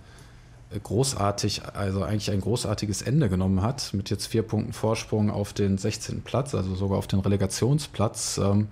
[0.83, 5.79] großartig, also eigentlich ein großartiges Ende genommen hat, mit jetzt vier Punkten Vorsprung auf den
[5.79, 6.23] 16.
[6.23, 8.39] Platz, also sogar auf den Relegationsplatz.
[8.39, 8.69] Ähm,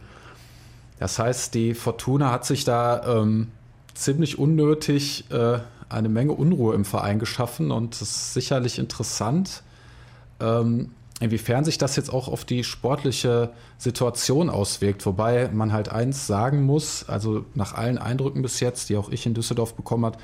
[0.98, 3.48] das heißt, die Fortuna hat sich da ähm,
[3.94, 9.62] ziemlich unnötig äh, eine Menge Unruhe im Verein geschaffen und es ist sicherlich interessant,
[10.40, 15.06] ähm, inwiefern sich das jetzt auch auf die sportliche Situation auswirkt.
[15.06, 19.26] Wobei man halt eins sagen muss, also nach allen Eindrücken bis jetzt, die auch ich
[19.26, 20.18] in Düsseldorf bekommen habe,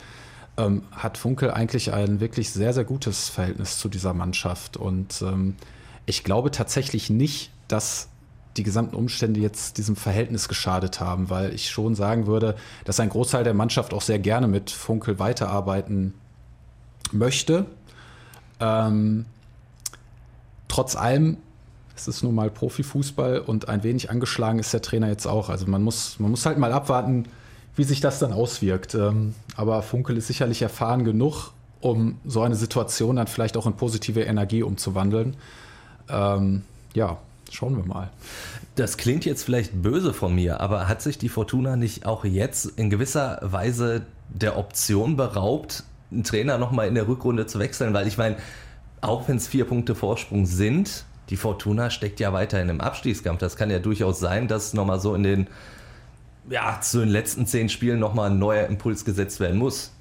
[0.56, 4.76] ähm, hat Funkel eigentlich ein wirklich sehr, sehr gutes Verhältnis zu dieser Mannschaft.
[4.76, 5.56] Und ähm,
[6.06, 8.08] ich glaube tatsächlich nicht, dass
[8.56, 13.08] die gesamten Umstände jetzt diesem Verhältnis geschadet haben, weil ich schon sagen würde, dass ein
[13.08, 16.14] Großteil der Mannschaft auch sehr gerne mit Funkel weiterarbeiten
[17.12, 17.66] möchte.
[18.58, 19.26] Ähm,
[20.68, 21.36] trotz allem,
[21.96, 25.48] es ist nun mal Profifußball und ein wenig angeschlagen ist der Trainer jetzt auch.
[25.48, 27.26] Also man muss, man muss halt mal abwarten,
[27.76, 28.94] wie sich das dann auswirkt.
[28.94, 33.74] Ähm, aber Funkel ist sicherlich erfahren genug, um so eine Situation dann vielleicht auch in
[33.74, 35.37] positive Energie umzuwandeln.
[36.09, 36.62] Ähm,
[36.94, 37.18] ja,
[37.50, 38.11] schauen wir mal.
[38.74, 42.66] Das klingt jetzt vielleicht böse von mir, aber hat sich die Fortuna nicht auch jetzt
[42.78, 47.94] in gewisser Weise der Option beraubt, einen Trainer nochmal in der Rückrunde zu wechseln?
[47.94, 48.37] Weil ich meine,
[49.00, 53.38] auch wenn es vier Punkte Vorsprung sind, die Fortuna steckt ja weiterhin im Abstiegskampf.
[53.38, 55.46] Das kann ja durchaus sein, dass nochmal so in den
[56.50, 59.92] ja, zu den letzten zehn Spielen nochmal ein neuer Impuls gesetzt werden muss.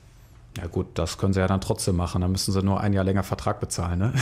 [0.58, 2.22] Ja gut, das können sie ja dann trotzdem machen.
[2.22, 4.00] Dann müssen sie nur ein Jahr länger Vertrag bezahlen.
[4.00, 4.14] Ne?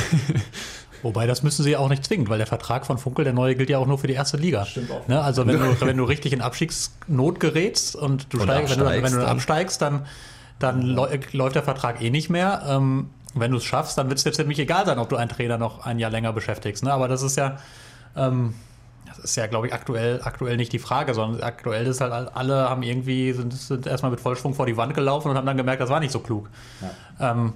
[1.01, 3.55] Wobei, das müssen sie ja auch nicht zwingend, weil der Vertrag von Funkel, der neue,
[3.55, 4.65] gilt ja auch nur für die erste Liga.
[4.65, 5.07] Stimmt auch.
[5.07, 5.21] Ne?
[5.21, 9.13] Also wenn du, wenn du richtig in Abstiegsnot gerätst und du steigst, wenn, du, wenn
[9.13, 10.05] du absteigst, dann,
[10.59, 12.63] dann läuft der Vertrag eh nicht mehr.
[12.67, 15.29] Ähm, wenn du es schaffst, dann wird es dir ziemlich egal sein, ob du einen
[15.29, 16.83] Trainer noch ein Jahr länger beschäftigst.
[16.83, 16.91] Ne?
[16.91, 17.57] Aber das ist ja...
[18.15, 18.53] Ähm,
[19.19, 22.83] ist ja, glaube ich, aktuell, aktuell nicht die Frage, sondern aktuell ist halt, alle haben
[22.83, 25.89] irgendwie, sind, sind erstmal mit Vollschwung vor die Wand gelaufen und haben dann gemerkt, das
[25.89, 26.49] war nicht so klug.
[27.19, 27.31] Ja.
[27.31, 27.53] Ähm,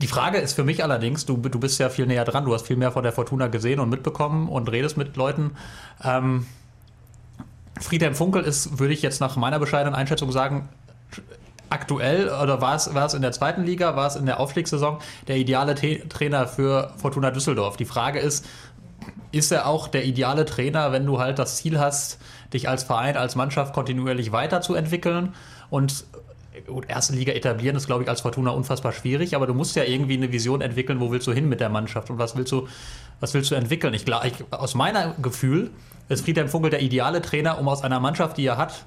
[0.00, 2.66] Die Frage ist für mich allerdings, du, du bist ja viel näher dran, du hast
[2.66, 5.56] viel mehr von der Fortuna gesehen und mitbekommen und redest mit Leuten.
[6.04, 6.46] Ähm,
[7.80, 10.68] Friedhelm Funkel ist, würde ich jetzt nach meiner bescheidenen Einschätzung sagen,
[11.70, 14.98] aktuell oder war es, war es in der zweiten Liga, war es in der Aufstiegssaison
[15.26, 17.76] der ideale Trainer für Fortuna Düsseldorf.
[17.76, 18.46] Die Frage ist,
[19.32, 22.18] ist er auch der ideale Trainer, wenn du halt das Ziel hast,
[22.52, 25.34] dich als Verein, als Mannschaft kontinuierlich weiterzuentwickeln
[25.70, 26.04] und
[26.88, 30.16] erste Liga etablieren ist, glaube ich, als Fortuna unfassbar schwierig, aber du musst ja irgendwie
[30.16, 32.68] eine Vision entwickeln, wo willst du hin mit der Mannschaft und was willst du,
[33.20, 33.94] was willst du entwickeln?
[33.94, 35.70] Ich, ich aus meinem Gefühl
[36.08, 38.86] ist Friedhelm Funkel der ideale Trainer, um aus einer Mannschaft, die er hat,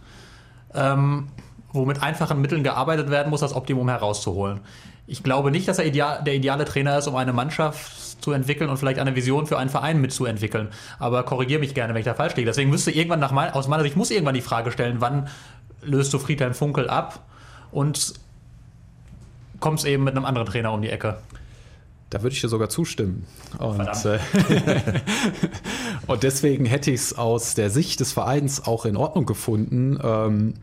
[0.74, 1.28] ähm,
[1.72, 4.62] wo mit einfachen Mitteln gearbeitet werden muss, das Optimum herauszuholen.
[5.12, 8.70] Ich glaube nicht, dass er ideal, der ideale Trainer ist, um eine Mannschaft zu entwickeln
[8.70, 10.70] und vielleicht eine Vision für einen Verein mitzuentwickeln.
[11.00, 12.46] Aber korrigiere mich gerne, wenn ich da falsch liege.
[12.46, 15.28] Deswegen müsste irgendwann nach mein, aus meiner Sicht muss irgendwann die Frage stellen, wann
[15.82, 17.26] löst du Friedhelm Funkel ab
[17.74, 18.14] und
[19.60, 21.18] kommst eben mit einem anderen Trainer um die Ecke.
[22.10, 23.28] Da würde ich dir sogar zustimmen.
[23.58, 24.18] Und, äh,
[26.08, 30.54] und deswegen hätte ich es aus der Sicht des Vereins auch in Ordnung gefunden, ähm,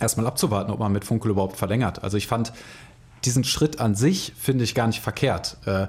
[0.00, 2.04] erstmal abzuwarten, ob man mit Funkel überhaupt verlängert.
[2.04, 2.52] Also ich fand
[3.24, 5.56] diesen Schritt an sich, finde ich gar nicht verkehrt.
[5.66, 5.88] Äh,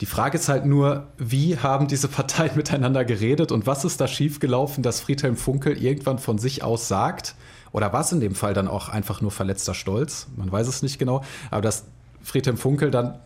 [0.00, 4.08] die Frage ist halt nur, wie haben diese Parteien miteinander geredet und was ist da
[4.08, 7.34] schiefgelaufen, dass Friedhelm Funkel irgendwann von sich aus sagt,
[7.72, 10.28] oder war es in dem Fall dann auch einfach nur verletzter Stolz?
[10.36, 11.22] Man weiß es nicht genau.
[11.50, 11.84] Aber dass
[12.22, 13.18] Friedhelm Funkel dann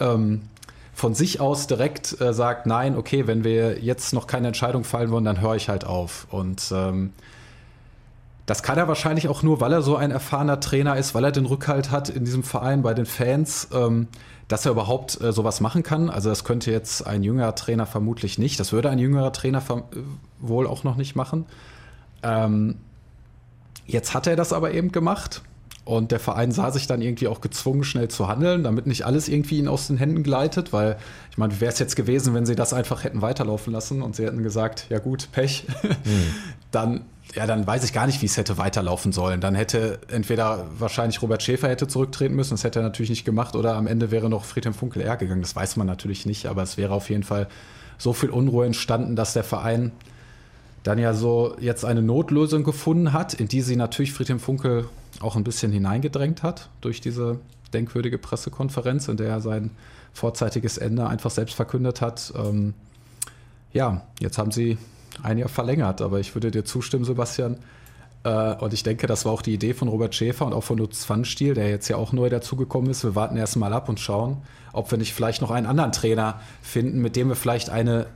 [0.00, 0.42] ähm,
[0.92, 5.10] von sich aus direkt äh, sagt, nein, okay, wenn wir jetzt noch keine Entscheidung fallen
[5.10, 6.26] wollen, dann höre ich halt auf.
[6.30, 7.12] Und ähm,
[8.46, 11.32] das kann er wahrscheinlich auch nur, weil er so ein erfahrener Trainer ist, weil er
[11.32, 14.08] den Rückhalt hat in diesem Verein bei den Fans, ähm,
[14.48, 16.08] dass er überhaupt äh, sowas machen kann.
[16.08, 18.58] Also das könnte jetzt ein jüngerer Trainer vermutlich nicht.
[18.60, 19.82] Das würde ein jüngerer Trainer äh,
[20.40, 21.46] wohl auch noch nicht machen.
[22.22, 22.76] Ähm,
[23.86, 25.42] Jetzt hat er das aber eben gemacht.
[25.84, 29.28] Und der Verein sah sich dann irgendwie auch gezwungen, schnell zu handeln, damit nicht alles
[29.28, 30.96] irgendwie ihn aus den Händen gleitet, weil
[31.30, 34.16] ich meine, wie wäre es jetzt gewesen, wenn sie das einfach hätten weiterlaufen lassen und
[34.16, 36.34] sie hätten gesagt, ja gut, Pech, mhm.
[36.72, 37.02] dann,
[37.34, 39.40] ja, dann weiß ich gar nicht, wie es hätte weiterlaufen sollen.
[39.40, 43.56] Dann hätte entweder wahrscheinlich Robert Schäfer hätte zurücktreten müssen, das hätte er natürlich nicht gemacht,
[43.56, 45.42] oder am Ende wäre noch Friedhelm Funkel eher gegangen.
[45.42, 47.48] Das weiß man natürlich nicht, aber es wäre auf jeden Fall
[47.98, 49.92] so viel Unruhe entstanden, dass der Verein
[50.82, 54.88] dann ja so jetzt eine Notlösung gefunden hat, in die sie natürlich Friedhelm Funkel
[55.20, 57.40] auch ein bisschen hineingedrängt hat durch diese
[57.74, 59.70] denkwürdige Pressekonferenz, in der er sein
[60.12, 62.32] vorzeitiges Ende einfach selbst verkündet hat.
[62.36, 62.74] Ähm,
[63.72, 64.78] ja, jetzt haben sie
[65.22, 67.56] ein Jahr verlängert, aber ich würde dir zustimmen, Sebastian.
[68.24, 70.78] Äh, und ich denke, das war auch die Idee von Robert Schäfer und auch von
[70.78, 73.04] Lutz Pfannstiel, der jetzt ja auch neu dazugekommen ist.
[73.04, 74.38] Wir warten erst mal ab und schauen,
[74.72, 78.06] ob wir nicht vielleicht noch einen anderen Trainer finden, mit dem wir vielleicht eine,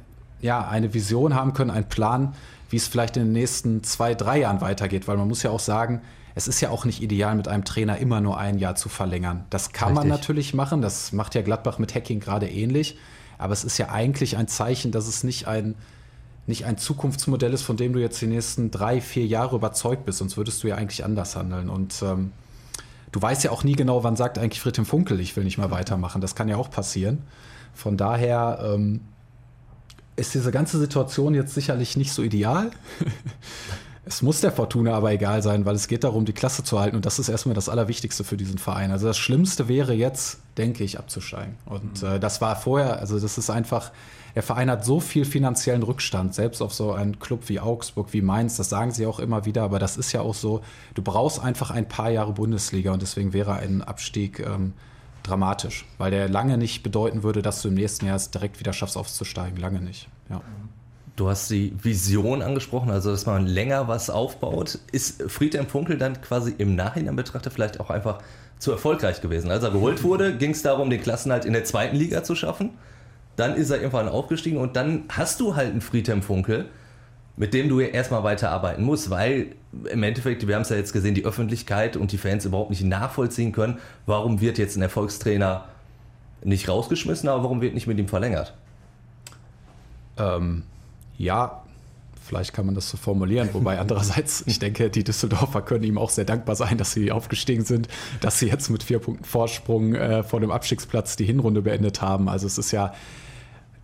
[0.41, 2.35] ja, eine Vision haben können, einen Plan,
[2.71, 5.61] wie es vielleicht in den nächsten zwei, drei Jahren weitergeht, weil man muss ja auch
[5.61, 6.03] sagen,
[6.35, 9.45] es ist ja auch nicht ideal, mit einem Trainer immer nur ein Jahr zu verlängern.
[9.51, 10.09] Das kann Richtig.
[10.09, 12.97] man natürlich machen, das macht ja Gladbach mit Hacking gerade ähnlich,
[13.39, 15.75] aber es ist ja eigentlich ein Zeichen, dass es nicht ein,
[16.47, 20.19] nicht ein Zukunftsmodell ist, von dem du jetzt die nächsten drei, vier Jahre überzeugt bist,
[20.19, 21.69] sonst würdest du ja eigentlich anders handeln.
[21.69, 22.33] Und ähm,
[23.13, 25.71] du weißt ja auch nie genau, wann sagt eigentlich Friedhelm Funkel, ich will nicht mehr
[25.71, 26.21] weitermachen.
[26.21, 27.23] Das kann ja auch passieren.
[27.75, 29.01] Von daher ähm,
[30.17, 32.71] ist diese ganze Situation jetzt sicherlich nicht so ideal.
[34.11, 36.97] es muss der Fortuna aber egal sein, weil es geht darum, die Klasse zu halten
[36.97, 38.91] und das ist erstmal das Allerwichtigste für diesen Verein.
[38.91, 41.55] Also das Schlimmste wäre jetzt, denke ich, abzusteigen.
[41.65, 43.93] Und äh, das war vorher, also das ist einfach,
[44.35, 48.21] der Verein hat so viel finanziellen Rückstand, selbst auf so einen Club wie Augsburg, wie
[48.21, 50.61] Mainz, das sagen sie auch immer wieder, aber das ist ja auch so,
[50.95, 54.73] du brauchst einfach ein paar Jahre Bundesliga und deswegen wäre ein Abstieg ähm,
[55.23, 58.73] dramatisch, weil der lange nicht bedeuten würde, dass du im nächsten Jahr es direkt wieder
[58.73, 59.57] schaffst aufzusteigen.
[59.57, 60.09] Lange nicht.
[60.29, 60.43] Ja.
[61.21, 64.79] Du hast die Vision angesprochen, also dass man länger was aufbaut.
[64.91, 68.21] Ist Friedhelm Funkel dann quasi im Nachhinein betrachtet vielleicht auch einfach
[68.59, 69.51] zu erfolgreich gewesen?
[69.51, 72.71] Als er geholt wurde, ging es darum, den Klassenhalt in der zweiten Liga zu schaffen.
[73.37, 76.71] Dann ist er irgendwann aufgestiegen und dann hast du halt einen Friedhelm Funkel,
[77.37, 79.57] mit dem du ja erstmal weiterarbeiten musst, weil
[79.93, 82.83] im Endeffekt, wir haben es ja jetzt gesehen, die Öffentlichkeit und die Fans überhaupt nicht
[82.83, 85.67] nachvollziehen können, warum wird jetzt ein Erfolgstrainer
[86.43, 88.55] nicht rausgeschmissen, aber warum wird nicht mit ihm verlängert?
[90.17, 90.63] Ähm,
[91.21, 91.63] ja,
[92.27, 96.11] vielleicht kann man das so formulieren, wobei andererseits, ich denke, die Düsseldorfer können ihm auch
[96.11, 97.89] sehr dankbar sein, dass sie aufgestiegen sind,
[98.21, 102.29] dass sie jetzt mit vier Punkten Vorsprung äh, vor dem Abstiegsplatz die Hinrunde beendet haben.
[102.29, 102.93] Also es ist ja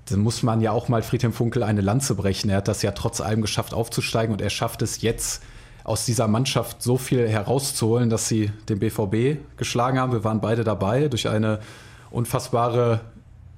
[0.09, 2.49] dann muss man ja auch mal Friedhelm Funkel eine Lanze brechen.
[2.49, 5.42] Er hat das ja trotz allem geschafft aufzusteigen und er schafft es jetzt
[5.83, 10.12] aus dieser Mannschaft so viel herauszuholen, dass sie den BVB geschlagen haben.
[10.12, 11.59] Wir waren beide dabei durch eine
[12.12, 13.01] unfassbare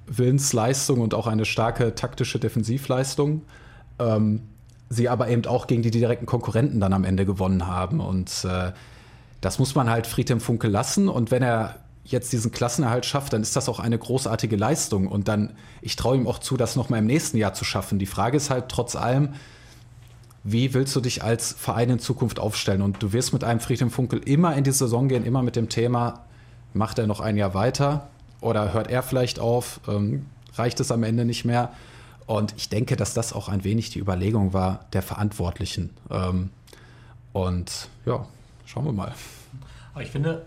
[0.07, 3.43] Willensleistung und auch eine starke taktische Defensivleistung.
[3.99, 4.41] Ähm,
[4.89, 7.99] sie aber eben auch gegen die direkten Konkurrenten dann am Ende gewonnen haben.
[7.99, 8.71] Und äh,
[9.41, 11.07] das muss man halt Friedhelm Funkel lassen.
[11.07, 15.07] Und wenn er jetzt diesen Klassenerhalt schafft, dann ist das auch eine großartige Leistung.
[15.07, 17.99] Und dann, ich traue ihm auch zu, das nochmal im nächsten Jahr zu schaffen.
[17.99, 19.35] Die Frage ist halt trotz allem,
[20.43, 22.81] wie willst du dich als Verein in Zukunft aufstellen?
[22.81, 25.69] Und du wirst mit einem Friedhelm Funkel immer in die Saison gehen, immer mit dem
[25.69, 26.25] Thema,
[26.73, 28.07] macht er noch ein Jahr weiter
[28.41, 31.71] oder hört er vielleicht auf, ähm, reicht es am Ende nicht mehr?
[32.29, 35.89] Und ich denke, dass das auch ein wenig die Überlegung war der Verantwortlichen.
[36.11, 36.51] Ähm,
[37.33, 38.23] und ja,
[38.67, 39.15] schauen wir mal.
[39.95, 40.45] Aber ich finde,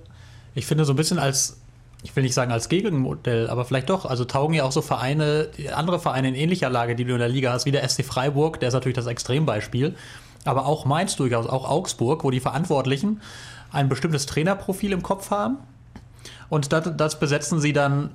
[0.54, 1.58] ich finde so ein bisschen als,
[2.04, 5.48] ich will nicht sagen als Gegenmodell, aber vielleicht doch, also taugen ja auch so Vereine,
[5.74, 8.60] andere Vereine in ähnlicher Lage, die du in der Liga hast, wie der SC Freiburg,
[8.60, 9.96] der ist natürlich das Extrembeispiel,
[10.44, 13.20] aber auch Mainz durchaus, auch Augsburg, wo die Verantwortlichen
[13.72, 15.58] ein bestimmtes Trainerprofil im Kopf haben
[16.48, 18.10] und das, das besetzen sie dann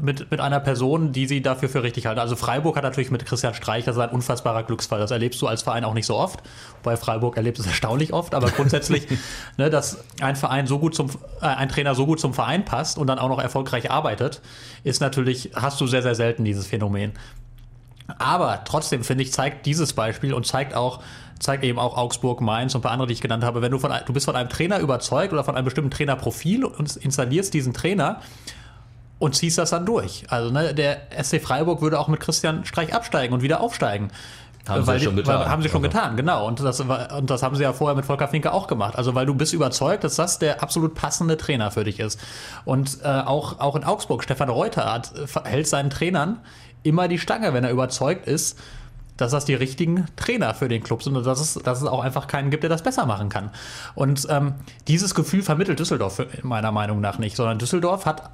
[0.00, 2.20] mit, mit einer Person, die sie dafür für richtig halten.
[2.20, 4.98] Also Freiburg hat natürlich mit Christian Streich, das ist ein unfassbarer Glücksfall.
[4.98, 6.40] Das erlebst du als Verein auch nicht so oft.
[6.82, 9.06] Bei Freiburg erlebst du es erstaunlich oft, aber grundsätzlich,
[9.58, 12.98] ne, dass ein Verein so gut zum, äh, ein Trainer so gut zum Verein passt
[12.98, 14.40] und dann auch noch erfolgreich arbeitet,
[14.84, 17.12] ist natürlich, hast du sehr, sehr selten dieses Phänomen.
[18.18, 21.02] Aber trotzdem, finde ich, zeigt dieses Beispiel und zeigt auch,
[21.38, 23.78] zeigt eben auch Augsburg, Mainz und ein paar andere, die ich genannt habe, wenn du
[23.78, 27.72] von, du bist von einem Trainer überzeugt oder von einem bestimmten Trainerprofil und installierst diesen
[27.72, 28.20] Trainer,
[29.24, 30.24] und ziehst das dann durch.
[30.28, 34.10] Also ne, der SC Freiburg würde auch mit Christian Streich absteigen und wieder aufsteigen.
[34.68, 35.48] Haben weil sie schon getan.
[35.48, 35.96] haben sie schon also.
[35.96, 36.46] getan, genau.
[36.46, 38.96] Und das, und das haben sie ja vorher mit Volker Finke auch gemacht.
[38.96, 42.20] Also weil du bist überzeugt, dass das der absolut passende Trainer für dich ist.
[42.66, 45.12] Und äh, auch, auch in Augsburg, Stefan Reuter hat,
[45.44, 46.40] hält seinen Trainern
[46.82, 48.58] immer die Stange, wenn er überzeugt ist,
[49.16, 52.00] dass das die richtigen Trainer für den Club sind und dass es, dass es auch
[52.02, 53.50] einfach keinen gibt, der das besser machen kann.
[53.94, 54.54] Und ähm,
[54.86, 58.30] dieses Gefühl vermittelt Düsseldorf meiner Meinung nach nicht, sondern Düsseldorf hat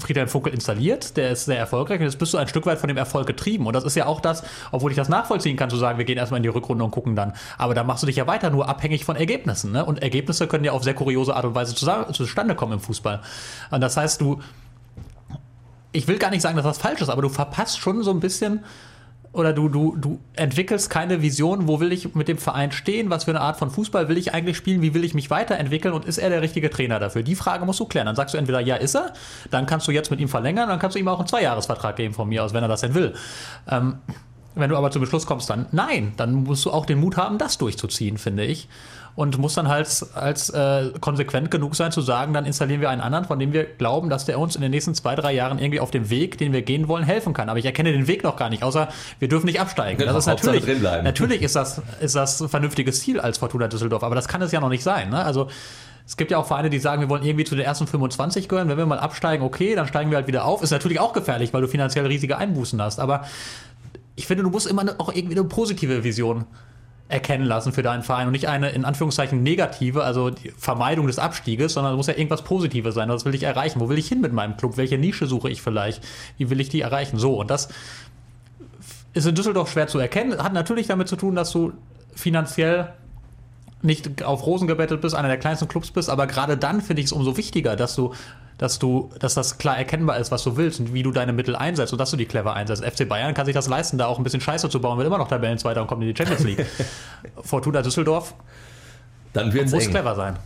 [0.00, 2.88] Friedhelm Funkel installiert, der ist sehr erfolgreich und jetzt bist du ein Stück weit von
[2.88, 3.66] dem Erfolg getrieben.
[3.66, 6.18] Und das ist ja auch das, obwohl ich das nachvollziehen kann, zu sagen, wir gehen
[6.18, 7.32] erstmal in die Rückrunde und gucken dann.
[7.58, 9.72] Aber da machst du dich ja weiter nur abhängig von Ergebnissen.
[9.72, 9.84] Ne?
[9.84, 13.22] Und Ergebnisse können ja auf sehr kuriose Art und Weise zustande kommen im Fußball.
[13.70, 14.40] Und das heißt, du,
[15.92, 18.20] ich will gar nicht sagen, dass das falsch ist, aber du verpasst schon so ein
[18.20, 18.64] bisschen
[19.36, 23.24] oder du, du, du entwickelst keine Vision, wo will ich mit dem Verein stehen, was
[23.24, 26.06] für eine Art von Fußball will ich eigentlich spielen, wie will ich mich weiterentwickeln und
[26.06, 27.22] ist er der richtige Trainer dafür?
[27.22, 28.06] Die Frage musst du klären.
[28.06, 29.12] Dann sagst du entweder, ja, ist er,
[29.50, 32.14] dann kannst du jetzt mit ihm verlängern, dann kannst du ihm auch einen Zweijahresvertrag geben
[32.14, 33.14] von mir aus, wenn er das denn will.
[33.68, 33.98] Ähm,
[34.54, 37.36] wenn du aber zum Beschluss kommst, dann nein, dann musst du auch den Mut haben,
[37.36, 38.68] das durchzuziehen, finde ich
[39.16, 43.00] und muss dann halt als äh, konsequent genug sein zu sagen, dann installieren wir einen
[43.00, 45.80] anderen, von dem wir glauben, dass der uns in den nächsten zwei, drei Jahren irgendwie
[45.80, 47.48] auf dem Weg, den wir gehen wollen, helfen kann.
[47.48, 49.98] Aber ich erkenne den Weg noch gar nicht, außer wir dürfen nicht absteigen.
[49.98, 50.66] Genau, das ist natürlich,
[51.02, 54.52] natürlich ist das, ist das ein vernünftiges Ziel als Fortuna Düsseldorf, aber das kann es
[54.52, 55.08] ja noch nicht sein.
[55.08, 55.24] Ne?
[55.24, 55.48] Also
[56.06, 58.68] es gibt ja auch Vereine, die sagen, wir wollen irgendwie zu den ersten 25 gehören.
[58.68, 60.62] Wenn wir mal absteigen, okay, dann steigen wir halt wieder auf.
[60.62, 63.00] Ist natürlich auch gefährlich, weil du finanziell riesige Einbußen hast.
[63.00, 63.24] Aber
[64.14, 66.44] ich finde, du musst immer auch irgendwie eine positive Vision
[67.08, 71.18] erkennen lassen für deinen Verein und nicht eine in Anführungszeichen negative, also die Vermeidung des
[71.18, 73.08] Abstieges, sondern es muss ja irgendwas Positives sein.
[73.08, 73.80] Was will ich erreichen?
[73.80, 74.76] Wo will ich hin mit meinem Club?
[74.76, 76.02] Welche Nische suche ich vielleicht?
[76.36, 77.18] Wie will ich die erreichen?
[77.18, 77.68] So, und das
[79.14, 80.42] ist in Düsseldorf schwer zu erkennen.
[80.42, 81.72] Hat natürlich damit zu tun, dass du
[82.14, 82.92] finanziell
[83.82, 87.06] nicht auf Rosen gebettet bist, einer der kleinsten Clubs bist, aber gerade dann finde ich
[87.06, 88.14] es umso wichtiger, dass du
[88.58, 91.54] dass du, dass das klar erkennbar ist, was du willst und wie du deine Mittel
[91.54, 92.84] einsetzt und dass du die clever einsetzt.
[92.84, 95.18] FC Bayern kann sich das leisten, da auch ein bisschen Scheiße zu bauen, will immer
[95.18, 96.66] noch Tabellenzweiter und kommt in die Champions League.
[97.42, 98.34] Fortuna Düsseldorf
[99.32, 99.90] Dann wird's muss eng.
[99.90, 100.36] clever sein.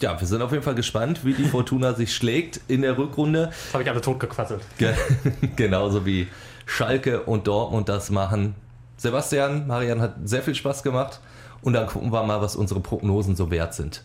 [0.00, 3.46] Ja, wir sind auf jeden Fall gespannt, wie die Fortuna sich schlägt in der Rückrunde.
[3.46, 4.62] Das habe ich alle totgequasselt.
[5.56, 6.28] Genauso wie
[6.66, 8.54] Schalke und Dortmund das machen.
[8.96, 11.20] Sebastian, Marian hat sehr viel Spaß gemacht.
[11.62, 14.02] Und dann gucken wir mal, was unsere Prognosen so wert sind.